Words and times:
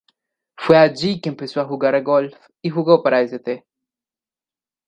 Fue 0.57 0.77
allí 0.77 1.21
que 1.21 1.29
empezó 1.29 1.61
a 1.61 1.65
jugar 1.65 2.01
golf, 2.01 2.33
y 2.63 2.71
jugó 2.71 3.03
para 3.03 3.21
St. 3.21 3.67